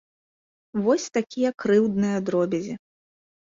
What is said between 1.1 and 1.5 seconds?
такія